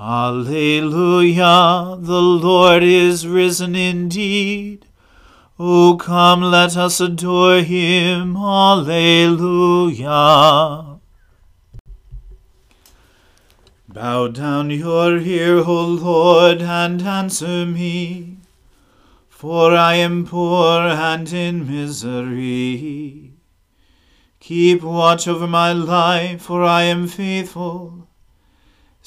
Alleluia, 0.00 1.96
the 1.98 2.22
Lord 2.22 2.84
is 2.84 3.26
risen 3.26 3.74
indeed. 3.74 4.86
O 5.58 5.96
come, 5.96 6.40
let 6.40 6.76
us 6.76 7.00
adore 7.00 7.62
him. 7.62 8.36
Alleluia. 8.36 9.98
Bow 13.88 14.28
down 14.28 14.70
your 14.70 15.18
ear, 15.18 15.58
O 15.58 15.84
Lord, 15.84 16.62
and 16.62 17.02
answer 17.02 17.66
me, 17.66 18.36
for 19.28 19.74
I 19.74 19.94
am 19.94 20.24
poor 20.24 20.82
and 20.82 21.32
in 21.32 21.66
misery. 21.66 23.32
Keep 24.38 24.82
watch 24.84 25.26
over 25.26 25.48
my 25.48 25.72
life, 25.72 26.42
for 26.42 26.62
I 26.62 26.84
am 26.84 27.08
faithful. 27.08 28.07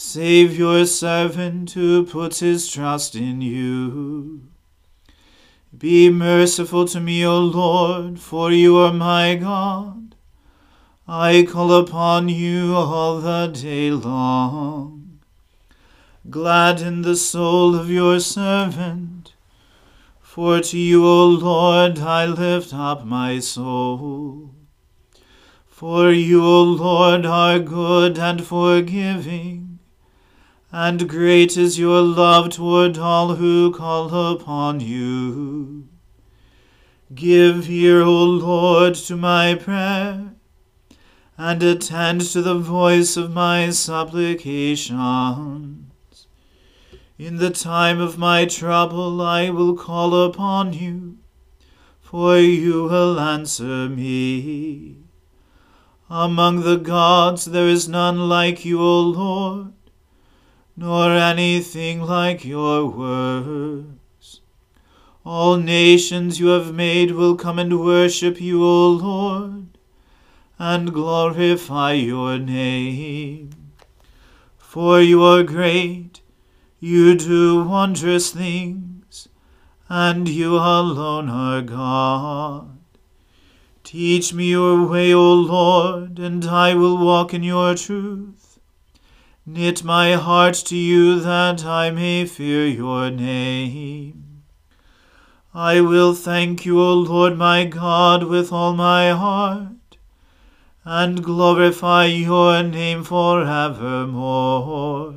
Save 0.03 0.57
your 0.57 0.87
servant 0.87 1.71
who 1.71 2.03
puts 2.03 2.39
his 2.39 2.67
trust 2.67 3.15
in 3.15 3.39
you. 3.39 4.41
Be 5.77 6.09
merciful 6.09 6.85
to 6.87 6.99
me, 6.99 7.23
O 7.23 7.37
Lord, 7.39 8.19
for 8.19 8.51
you 8.51 8.77
are 8.77 8.91
my 8.91 9.35
God. 9.35 10.15
I 11.07 11.47
call 11.47 11.71
upon 11.71 12.29
you 12.29 12.73
all 12.75 13.21
the 13.21 13.47
day 13.53 13.91
long. 13.91 15.19
Gladden 16.29 17.03
the 17.03 17.15
soul 17.15 17.75
of 17.75 17.89
your 17.91 18.19
servant, 18.19 19.33
for 20.19 20.61
to 20.61 20.77
you, 20.79 21.05
O 21.05 21.27
Lord, 21.27 21.99
I 21.99 22.25
lift 22.25 22.73
up 22.73 23.05
my 23.05 23.37
soul. 23.37 24.55
For 25.67 26.11
you, 26.11 26.43
O 26.43 26.63
Lord, 26.63 27.25
are 27.25 27.59
good 27.59 28.17
and 28.17 28.43
forgiving 28.43 29.70
and 30.71 31.09
great 31.09 31.57
is 31.57 31.77
your 31.77 32.01
love 32.01 32.49
toward 32.49 32.97
all 32.97 33.35
who 33.35 33.73
call 33.73 34.33
upon 34.33 34.79
you. 34.79 35.89
Give 37.13 37.69
ear, 37.69 38.03
O 38.03 38.23
Lord, 38.23 38.95
to 38.95 39.17
my 39.17 39.55
prayer, 39.55 40.31
and 41.37 41.61
attend 41.61 42.21
to 42.21 42.41
the 42.41 42.57
voice 42.57 43.17
of 43.17 43.33
my 43.33 43.69
supplications. 43.71 45.89
In 47.17 47.35
the 47.35 47.49
time 47.49 47.99
of 47.99 48.17
my 48.17 48.45
trouble 48.45 49.21
I 49.21 49.49
will 49.49 49.75
call 49.75 50.23
upon 50.23 50.71
you, 50.71 51.17
for 51.99 52.37
you 52.37 52.83
will 52.83 53.19
answer 53.19 53.89
me. 53.89 54.99
Among 56.09 56.61
the 56.61 56.77
gods 56.77 57.43
there 57.45 57.67
is 57.67 57.89
none 57.89 58.29
like 58.29 58.63
you, 58.63 58.81
O 58.81 59.01
Lord 59.01 59.73
nor 60.75 61.11
anything 61.11 62.01
like 62.01 62.45
your 62.45 62.85
works. 62.87 64.41
All 65.23 65.57
nations 65.57 66.39
you 66.39 66.47
have 66.47 66.73
made 66.73 67.11
will 67.11 67.35
come 67.35 67.59
and 67.59 67.79
worship 67.79 68.41
you, 68.41 68.63
O 68.63 68.89
Lord, 68.89 69.77
and 70.57 70.93
glorify 70.93 71.93
your 71.93 72.39
name. 72.39 73.51
For 74.57 74.99
you 75.01 75.21
are 75.23 75.43
great, 75.43 76.21
you 76.79 77.15
do 77.15 77.63
wondrous 77.63 78.31
things, 78.31 79.27
and 79.89 80.27
you 80.27 80.55
alone 80.55 81.29
are 81.29 81.61
God. 81.61 82.79
Teach 83.83 84.33
me 84.33 84.51
your 84.51 84.87
way, 84.87 85.13
O 85.13 85.33
Lord, 85.33 86.17
and 86.17 86.45
I 86.45 86.73
will 86.73 86.97
walk 86.97 87.33
in 87.33 87.43
your 87.43 87.75
truth. 87.75 88.40
Knit 89.43 89.83
my 89.83 90.13
heart 90.13 90.53
to 90.53 90.77
you 90.77 91.19
that 91.19 91.65
I 91.65 91.89
may 91.89 92.25
fear 92.25 92.67
your 92.67 93.09
name. 93.09 94.43
I 95.51 95.81
will 95.81 96.13
thank 96.13 96.63
you, 96.63 96.79
O 96.79 96.93
Lord 96.93 97.39
my 97.39 97.65
God, 97.65 98.25
with 98.25 98.53
all 98.53 98.73
my 98.73 99.09
heart, 99.09 99.97
and 100.85 101.23
glorify 101.23 102.05
your 102.05 102.61
name 102.61 103.03
forevermore. 103.03 105.15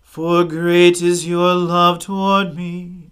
For 0.00 0.44
great 0.44 1.02
is 1.02 1.28
your 1.28 1.54
love 1.54 1.98
toward 1.98 2.56
me. 2.56 3.10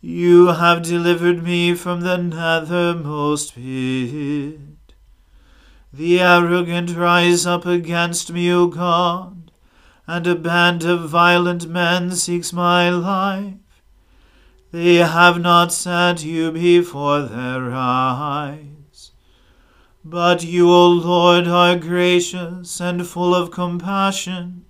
You 0.00 0.48
have 0.48 0.82
delivered 0.82 1.44
me 1.44 1.74
from 1.74 2.00
the 2.00 2.16
nethermost 2.16 3.54
pit. 3.54 4.67
The 5.92 6.20
arrogant 6.20 6.94
rise 6.94 7.46
up 7.46 7.64
against 7.64 8.30
me, 8.30 8.52
O 8.52 8.66
God, 8.66 9.50
and 10.06 10.26
a 10.26 10.34
band 10.34 10.84
of 10.84 11.08
violent 11.08 11.66
men 11.66 12.12
seeks 12.12 12.52
my 12.52 12.90
life. 12.90 13.54
They 14.70 14.96
have 14.96 15.40
not 15.40 15.72
set 15.72 16.22
you 16.22 16.52
before 16.52 17.22
their 17.22 17.72
eyes. 17.72 19.12
But 20.04 20.44
you, 20.44 20.70
O 20.70 20.88
Lord, 20.88 21.48
are 21.48 21.76
gracious 21.76 22.80
and 22.80 23.06
full 23.06 23.34
of 23.34 23.50
compassion, 23.50 24.66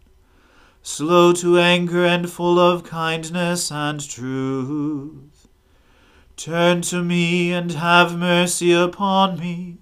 slow 0.83 1.33
to 1.33 1.59
anger 1.59 2.05
and 2.05 2.31
full 2.31 2.61
of 2.61 2.85
kindness 2.85 3.73
and 3.73 4.01
truth. 4.09 5.49
Turn 6.37 6.83
to 6.83 7.03
me 7.03 7.53
and 7.53 7.73
have 7.73 8.17
mercy 8.17 8.73
upon 8.73 9.41
me. 9.41 9.79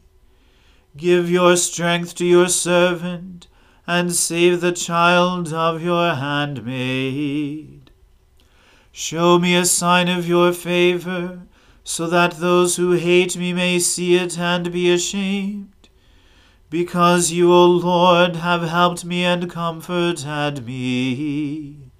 Give 0.96 1.30
your 1.30 1.56
strength 1.56 2.14
to 2.14 2.24
your 2.24 2.48
servant, 2.48 3.48
and 3.86 4.14
save 4.14 4.60
the 4.60 4.72
child 4.72 5.52
of 5.52 5.82
your 5.82 6.14
handmaid. 6.14 7.90
Show 8.92 9.38
me 9.38 9.54
a 9.56 9.66
sign 9.66 10.08
of 10.08 10.26
your 10.26 10.52
favor, 10.54 11.42
so 11.84 12.06
that 12.06 12.38
those 12.38 12.76
who 12.76 12.92
hate 12.92 13.36
me 13.36 13.52
may 13.52 13.78
see 13.78 14.16
it 14.16 14.38
and 14.38 14.72
be 14.72 14.90
ashamed. 14.90 15.90
Because 16.70 17.30
you, 17.30 17.52
O 17.52 17.66
Lord, 17.66 18.36
have 18.36 18.62
helped 18.62 19.04
me 19.04 19.22
and 19.22 19.50
comforted 19.50 20.64
me. 20.64 21.90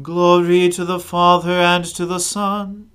Glory 0.00 0.70
to 0.70 0.84
the 0.84 0.98
Father 0.98 1.60
and 1.60 1.84
to 1.84 2.06
the 2.06 2.20
Son 2.20 2.90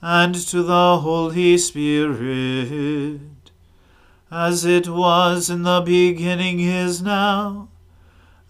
and 0.00 0.34
to 0.34 0.62
the 0.62 0.98
Holy 0.98 1.58
Spirit 1.58 3.35
as 4.30 4.64
it 4.64 4.88
was 4.88 5.48
in 5.48 5.62
the 5.62 5.80
beginning 5.80 6.58
is 6.58 7.00
now, 7.00 7.68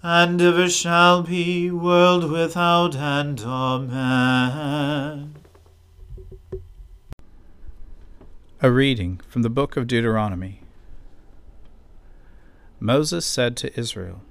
and 0.03 0.41
ever 0.41 0.69
shall 0.69 1.23
be, 1.23 1.71
world 1.71 2.31
without 2.31 2.97
end. 2.97 3.41
Amen. 3.41 5.35
A 8.63 8.71
reading 8.71 9.21
from 9.29 9.43
the 9.43 9.51
book 9.51 9.77
of 9.77 9.87
Deuteronomy. 9.87 10.63
Moses 12.81 13.27
said 13.27 13.57
to 13.59 13.79
Israel, 13.79 14.23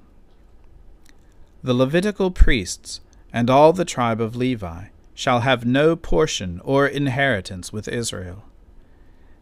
The 1.63 1.74
Levitical 1.74 2.31
priests 2.31 3.01
and 3.31 3.50
all 3.50 3.71
the 3.71 3.86
tribe 3.86 4.19
of 4.19 4.36
Levi 4.36 4.86
shall 5.13 5.41
have 5.41 5.65
no 5.65 5.95
portion 5.95 6.59
or 6.63 6.88
inheritance 6.88 7.71
with 7.71 7.88
Israel 7.88 8.44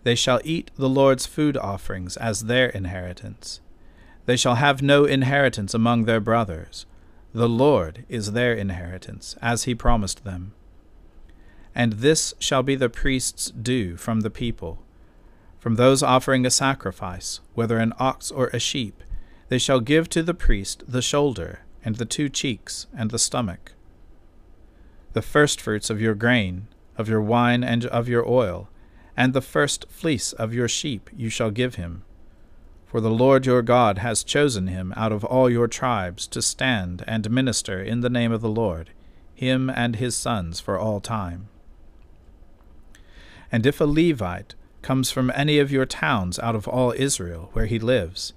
they 0.04 0.16
shall 0.16 0.42
eat 0.44 0.72
the 0.76 0.90
Lord's 0.90 1.26
food 1.26 1.58
offerings 1.58 2.18
as 2.18 2.46
their 2.46 2.70
inheritance. 2.70 3.62
They 4.26 4.38
shall 4.38 4.56
have 4.56 4.82
no 4.82 5.06
inheritance 5.06 5.74
among 5.74 6.06
their 6.06 6.20
brothers. 6.20 6.86
The 7.34 7.50
Lord 7.50 8.06
is 8.08 8.34
their 8.34 8.54
inheritance, 8.54 9.36
as 9.42 9.64
he 9.64 9.76
promised 9.76 10.24
them. 10.24 10.54
And 11.74 11.94
this 11.94 12.34
shall 12.38 12.64
be 12.64 12.76
the 12.76 12.90
priest's 12.90 13.50
due 13.50 13.98
from 13.98 14.22
the 14.22 14.30
people. 14.30 14.84
From 15.60 15.76
those 15.76 16.04
offering 16.04 16.46
a 16.46 16.52
sacrifice, 16.52 17.40
whether 17.54 17.80
an 17.80 17.94
ox 17.98 18.30
or 18.30 18.48
a 18.48 18.60
sheep, 18.60 19.02
they 19.50 19.58
shall 19.58 19.80
give 19.80 20.10
to 20.10 20.22
the 20.22 20.34
priest 20.34 20.84
the 20.88 21.02
shoulder, 21.02 21.62
and 21.84 21.96
the 21.96 22.06
two 22.06 22.30
cheeks, 22.30 22.88
and 22.96 23.12
the 23.12 23.20
stomach. 23.20 23.74
The 25.14 25.22
firstfruits 25.22 25.90
of 25.90 26.02
your 26.02 26.16
grain, 26.16 26.68
of 26.98 27.10
your 27.10 27.22
wine, 27.22 27.64
and 27.64 27.86
of 27.86 28.08
your 28.08 28.28
oil, 28.28 28.70
and 29.15 29.33
the 29.33 29.42
first 29.42 29.86
fleece 29.89 30.33
of 30.33 30.54
your 30.54 30.68
sheep 30.68 31.10
you 31.15 31.30
shall 31.30 31.51
give 31.51 31.75
him. 31.75 32.04
For 32.86 33.01
the 33.01 33.10
Lord 33.10 33.45
your 33.45 33.62
God 33.62 33.98
has 34.00 34.24
chosen 34.24 34.68
him 34.68 34.94
out 34.95 35.12
of 35.12 35.24
all 35.25 35.50
your 35.50 35.68
tribes 35.68 36.27
to 36.27 36.42
stand 36.42 37.04
and 37.07 37.30
minister 37.31 37.81
in 37.81 38.01
the 38.01 38.10
name 38.10 38.31
of 38.31 38.42
the 38.42 38.50
Lord, 38.50 38.92
him 39.33 39.69
and 39.69 39.95
his 39.95 40.15
sons 40.15 40.60
for 40.60 40.77
all 40.77 41.00
time. 41.00 41.48
And 43.51 43.65
if 43.65 43.81
a 43.81 43.86
Levite 43.86 44.56
comes 44.81 45.12
from 45.12 45.31
any 45.36 45.60
of 45.60 45.71
your 45.71 45.86
towns 45.86 46.38
out 46.39 46.56
of 46.56 46.68
all 46.68 46.94
Israel 46.95 47.50
where 47.54 47.65
he 47.65 47.80
lives, 47.80 48.33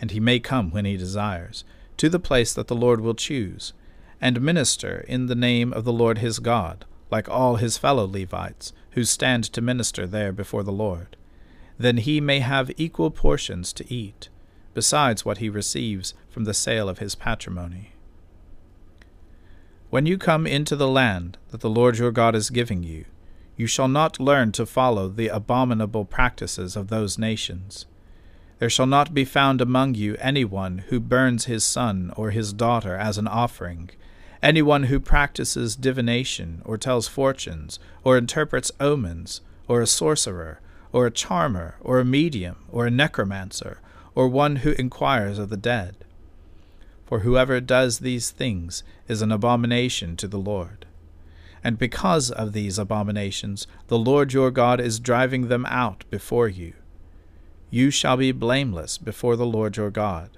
and 0.00 0.10
he 0.10 0.20
may 0.20 0.38
come 0.38 0.70
when 0.70 0.84
he 0.84 0.96
desires, 0.96 1.64
to 1.96 2.08
the 2.08 2.20
place 2.20 2.54
that 2.54 2.68
the 2.68 2.76
Lord 2.76 3.00
will 3.00 3.14
choose, 3.14 3.72
and 4.20 4.40
minister 4.40 5.04
in 5.08 5.26
the 5.26 5.34
name 5.34 5.72
of 5.72 5.84
the 5.84 5.92
Lord 5.92 6.18
his 6.18 6.38
God, 6.38 6.84
like 7.10 7.28
all 7.28 7.56
his 7.56 7.78
fellow 7.78 8.06
Levites, 8.06 8.72
who 8.98 9.04
stand 9.04 9.44
to 9.44 9.60
minister 9.60 10.08
there 10.08 10.32
before 10.32 10.64
the 10.64 10.72
Lord. 10.72 11.16
Then 11.78 11.98
he 11.98 12.20
may 12.20 12.40
have 12.40 12.72
equal 12.76 13.12
portions 13.12 13.72
to 13.74 13.94
eat, 13.94 14.28
besides 14.74 15.24
what 15.24 15.38
he 15.38 15.48
receives 15.48 16.14
from 16.28 16.42
the 16.42 16.52
sale 16.52 16.88
of 16.88 16.98
his 16.98 17.14
patrimony. 17.14 17.92
When 19.90 20.04
you 20.04 20.18
come 20.18 20.48
into 20.48 20.74
the 20.74 20.88
land 20.88 21.38
that 21.50 21.60
the 21.60 21.70
Lord 21.70 21.98
your 21.98 22.10
God 22.10 22.34
is 22.34 22.50
giving 22.50 22.82
you, 22.82 23.04
you 23.56 23.68
shall 23.68 23.86
not 23.86 24.18
learn 24.18 24.50
to 24.50 24.66
follow 24.66 25.06
the 25.06 25.28
abominable 25.28 26.04
practices 26.04 26.74
of 26.74 26.88
those 26.88 27.18
nations. 27.18 27.86
There 28.58 28.68
shall 28.68 28.86
not 28.86 29.14
be 29.14 29.24
found 29.24 29.60
among 29.60 29.94
you 29.94 30.16
any 30.18 30.44
one 30.44 30.78
who 30.88 30.98
burns 30.98 31.44
his 31.44 31.62
son 31.62 32.12
or 32.16 32.32
his 32.32 32.52
daughter 32.52 32.96
as 32.96 33.16
an 33.16 33.28
offering, 33.28 33.90
Anyone 34.42 34.84
who 34.84 35.00
practices 35.00 35.74
divination, 35.74 36.62
or 36.64 36.78
tells 36.78 37.08
fortunes, 37.08 37.78
or 38.04 38.16
interprets 38.16 38.70
omens, 38.78 39.40
or 39.66 39.80
a 39.80 39.86
sorcerer, 39.86 40.60
or 40.92 41.06
a 41.06 41.10
charmer, 41.10 41.76
or 41.80 41.98
a 41.98 42.04
medium, 42.04 42.56
or 42.70 42.86
a 42.86 42.90
necromancer, 42.90 43.80
or 44.14 44.28
one 44.28 44.56
who 44.56 44.72
inquires 44.72 45.38
of 45.38 45.48
the 45.48 45.56
dead. 45.56 45.96
For 47.06 47.20
whoever 47.20 47.60
does 47.60 47.98
these 48.00 48.30
things 48.30 48.82
is 49.08 49.22
an 49.22 49.32
abomination 49.32 50.16
to 50.18 50.28
the 50.28 50.38
Lord. 50.38 50.86
And 51.64 51.78
because 51.78 52.30
of 52.30 52.52
these 52.52 52.78
abominations, 52.78 53.66
the 53.88 53.98
Lord 53.98 54.32
your 54.32 54.50
God 54.50 54.80
is 54.80 55.00
driving 55.00 55.48
them 55.48 55.66
out 55.66 56.04
before 56.10 56.48
you. 56.48 56.74
You 57.70 57.90
shall 57.90 58.16
be 58.16 58.32
blameless 58.32 58.98
before 58.98 59.36
the 59.36 59.46
Lord 59.46 59.76
your 59.76 59.90
God. 59.90 60.30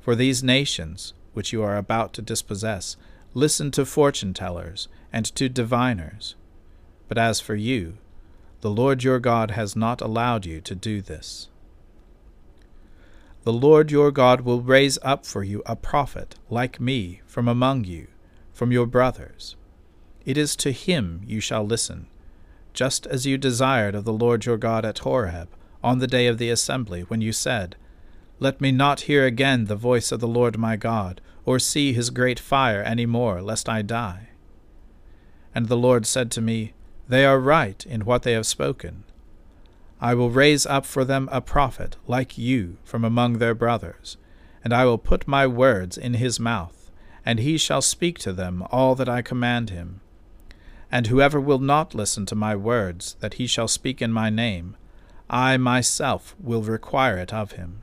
For 0.00 0.14
these 0.14 0.42
nations, 0.42 1.14
which 1.32 1.52
you 1.52 1.62
are 1.62 1.76
about 1.76 2.12
to 2.14 2.22
dispossess, 2.22 2.96
Listen 3.34 3.70
to 3.70 3.86
fortune 3.86 4.34
tellers 4.34 4.88
and 5.12 5.24
to 5.36 5.48
diviners. 5.48 6.34
But 7.08 7.18
as 7.18 7.40
for 7.40 7.54
you, 7.54 7.98
the 8.60 8.70
Lord 8.70 9.02
your 9.02 9.18
God 9.18 9.52
has 9.52 9.74
not 9.74 10.00
allowed 10.00 10.46
you 10.46 10.60
to 10.60 10.74
do 10.74 11.00
this. 11.00 11.48
The 13.44 13.52
Lord 13.52 13.90
your 13.90 14.12
God 14.12 14.42
will 14.42 14.60
raise 14.60 14.98
up 15.02 15.26
for 15.26 15.42
you 15.42 15.62
a 15.66 15.74
prophet 15.74 16.36
like 16.48 16.80
me 16.80 17.22
from 17.26 17.48
among 17.48 17.84
you, 17.84 18.06
from 18.52 18.70
your 18.70 18.86
brothers. 18.86 19.56
It 20.24 20.38
is 20.38 20.54
to 20.56 20.70
him 20.70 21.22
you 21.26 21.40
shall 21.40 21.66
listen, 21.66 22.06
just 22.72 23.06
as 23.06 23.26
you 23.26 23.36
desired 23.36 23.96
of 23.96 24.04
the 24.04 24.12
Lord 24.12 24.46
your 24.46 24.58
God 24.58 24.84
at 24.84 25.00
Horeb 25.00 25.48
on 25.82 25.98
the 25.98 26.06
day 26.06 26.28
of 26.28 26.38
the 26.38 26.50
assembly, 26.50 27.02
when 27.02 27.20
you 27.20 27.32
said, 27.32 27.74
Let 28.38 28.60
me 28.60 28.70
not 28.70 29.02
hear 29.02 29.26
again 29.26 29.64
the 29.64 29.74
voice 29.74 30.12
of 30.12 30.20
the 30.20 30.28
Lord 30.28 30.56
my 30.56 30.76
God, 30.76 31.20
or 31.44 31.58
see 31.58 31.92
his 31.92 32.10
great 32.10 32.38
fire 32.38 32.82
any 32.82 33.06
more, 33.06 33.42
lest 33.42 33.68
I 33.68 33.82
die. 33.82 34.28
And 35.54 35.68
the 35.68 35.76
Lord 35.76 36.06
said 36.06 36.30
to 36.32 36.40
me, 36.40 36.72
They 37.08 37.24
are 37.24 37.38
right 37.38 37.84
in 37.86 38.04
what 38.04 38.22
they 38.22 38.32
have 38.32 38.46
spoken. 38.46 39.04
I 40.00 40.14
will 40.14 40.30
raise 40.30 40.66
up 40.66 40.84
for 40.84 41.04
them 41.04 41.28
a 41.30 41.40
prophet 41.40 41.96
like 42.06 42.36
you 42.36 42.78
from 42.84 43.04
among 43.04 43.38
their 43.38 43.54
brothers, 43.54 44.16
and 44.64 44.72
I 44.72 44.84
will 44.84 44.98
put 44.98 45.28
my 45.28 45.46
words 45.46 45.96
in 45.96 46.14
his 46.14 46.40
mouth, 46.40 46.90
and 47.24 47.38
he 47.38 47.56
shall 47.56 47.82
speak 47.82 48.18
to 48.20 48.32
them 48.32 48.64
all 48.70 48.94
that 48.96 49.08
I 49.08 49.22
command 49.22 49.70
him. 49.70 50.00
And 50.90 51.06
whoever 51.06 51.40
will 51.40 51.58
not 51.58 51.94
listen 51.94 52.26
to 52.26 52.34
my 52.34 52.56
words 52.56 53.16
that 53.20 53.34
he 53.34 53.46
shall 53.46 53.68
speak 53.68 54.02
in 54.02 54.12
my 54.12 54.28
name, 54.28 54.76
I 55.30 55.56
myself 55.56 56.34
will 56.38 56.62
require 56.62 57.16
it 57.16 57.32
of 57.32 57.52
him. 57.52 57.82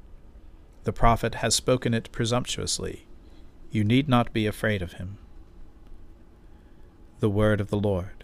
The 0.83 0.93
prophet 0.93 1.35
has 1.35 1.53
spoken 1.53 1.93
it 1.93 2.11
presumptuously. 2.11 3.05
You 3.69 3.83
need 3.83 4.09
not 4.09 4.33
be 4.33 4.47
afraid 4.47 4.81
of 4.81 4.93
him. 4.93 5.19
The 7.19 7.29
Word 7.29 7.61
of 7.61 7.69
the 7.69 7.77
Lord. 7.77 8.23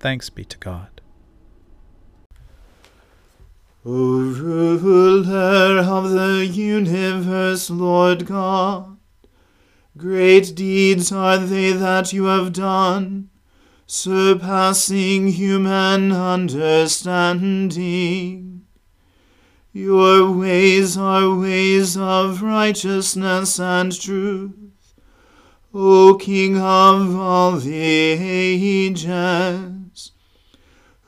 Thanks 0.00 0.30
be 0.30 0.44
to 0.44 0.58
God. 0.58 1.00
O 3.86 3.92
ruler 3.92 5.78
of 5.78 6.10
the 6.10 6.44
universe, 6.44 7.70
Lord 7.70 8.26
God, 8.26 8.96
great 9.96 10.56
deeds 10.56 11.12
are 11.12 11.38
they 11.38 11.70
that 11.72 12.12
you 12.12 12.24
have 12.24 12.52
done, 12.52 13.30
surpassing 13.86 15.28
human 15.28 16.10
understanding. 16.12 18.57
Your 19.72 20.32
ways 20.32 20.96
are 20.96 21.36
ways 21.36 21.96
of 21.96 22.42
righteousness 22.42 23.60
and 23.60 23.92
truth, 23.92 24.54
O 25.74 26.14
King 26.14 26.56
of 26.56 27.14
all 27.14 27.58
the 27.58 27.74
ages. 27.74 30.12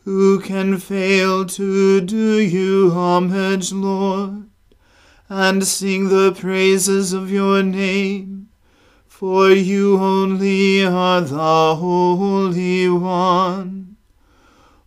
Who 0.05 0.40
can 0.40 0.79
fail 0.79 1.47
to 1.47 2.02
do 2.02 2.38
you 2.38 2.90
homage, 2.90 3.73
Lord, 3.73 4.50
and 5.29 5.67
sing 5.67 6.11
the 6.11 6.33
praises 6.33 7.14
of 7.14 7.31
your 7.31 7.62
name? 7.62 8.50
For 9.07 9.50
you 9.50 9.99
only 9.99 10.85
are 10.85 11.23
the 11.23 11.76
Holy 11.76 12.90
One. 12.90 13.89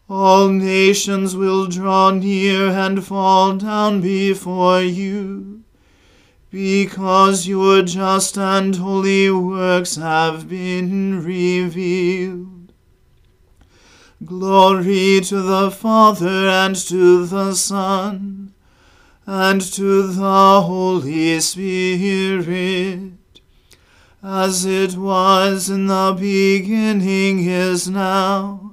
All 0.10 0.50
nations 0.50 1.36
will 1.36 1.68
draw 1.68 2.12
near 2.12 2.68
and 2.68 3.04
fall 3.04 3.56
down 3.56 4.02
before 4.02 4.82
you, 4.82 5.64
because 6.52 7.48
your 7.48 7.84
just 7.84 8.38
and 8.38 8.76
holy 8.76 9.32
works 9.32 9.96
have 9.96 10.50
been 10.50 11.24
revealed. 11.24 12.74
Glory 14.26 15.22
to 15.22 15.42
the 15.42 15.72
Father 15.72 16.48
and 16.48 16.76
to 16.76 17.26
the 17.26 17.54
Son 17.54 18.54
and 19.26 19.62
to 19.62 20.08
the 20.08 20.62
Holy 20.62 21.40
Spirit, 21.40 23.14
as 24.22 24.66
it 24.66 24.96
was 24.96 25.70
in 25.70 25.88
the 25.88 26.16
beginning 26.18 27.40
is 27.46 27.90
now, 27.90 28.73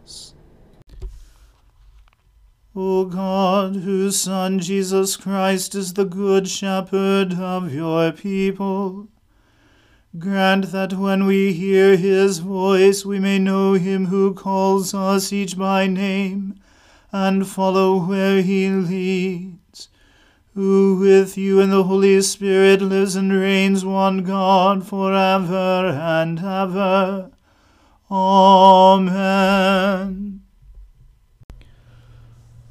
O 2.73 3.03
God, 3.03 3.75
whose 3.75 4.17
Son 4.17 4.59
Jesus 4.59 5.17
Christ 5.17 5.75
is 5.75 5.93
the 5.93 6.05
Good 6.05 6.47
Shepherd 6.47 7.33
of 7.33 7.73
your 7.73 8.13
people, 8.13 9.09
Grant 10.17 10.71
that 10.71 10.93
when 10.93 11.25
we 11.25 11.51
hear 11.51 11.97
his 11.97 12.39
voice 12.39 13.05
we 13.05 13.19
may 13.19 13.39
know 13.39 13.73
him 13.73 14.05
who 14.05 14.33
calls 14.33 14.93
us 14.93 15.33
each 15.33 15.57
by 15.57 15.87
name, 15.87 16.55
and 17.11 17.45
follow 17.45 17.97
where 18.05 18.41
he 18.41 18.69
leads, 18.69 19.89
who 20.53 20.97
with 20.97 21.37
you 21.37 21.59
and 21.59 21.73
the 21.73 21.83
Holy 21.83 22.21
Spirit 22.21 22.81
lives 22.81 23.17
and 23.17 23.33
reigns 23.33 23.83
one 23.83 24.23
God 24.23 24.87
for 24.87 25.13
ever 25.13 25.87
and 25.87 26.39
ever. 26.39 27.31
Amen. 28.09 29.01